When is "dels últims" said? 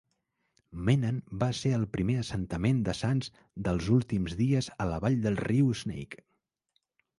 3.69-4.37